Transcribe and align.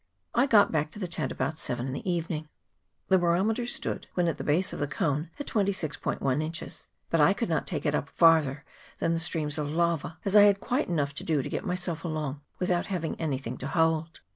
I 0.33 0.47
got 0.47 0.71
back 0.71 0.89
to 0.93 0.97
the 0.97 1.07
tent 1.07 1.31
about 1.31 1.59
seven 1.59 1.85
in 1.85 1.93
the 1.93 2.09
evening. 2.11 2.49
The 3.09 3.19
barometer 3.19 3.67
stood 3.67 4.07
when 4.15 4.27
at 4.27 4.39
the 4.39 4.43
base 4.43 4.73
of 4.73 4.79
the 4.79 4.87
cone 4.87 5.29
at 5.39 5.45
26*1 5.45 6.41
inches, 6.41 6.89
but 7.11 7.21
I 7.21 7.33
could 7.33 7.49
not 7.49 7.67
take 7.67 7.85
it 7.85 7.93
up 7.93 8.09
farther 8.09 8.65
than 8.97 9.13
the 9.13 9.19
streams 9.19 9.59
of 9.59 9.69
lava, 9.69 10.17
as 10.25 10.35
I 10.35 10.41
had 10.45 10.59
quite 10.59 10.87
enough 10.89 11.13
to 11.13 11.23
do 11.23 11.43
to 11.43 11.49
get 11.49 11.67
myself 11.67 12.03
along, 12.03 12.41
without 12.57 12.87
having 12.87 13.13
anything 13.21 13.57
to 13.59 13.67
hold. 13.67 14.21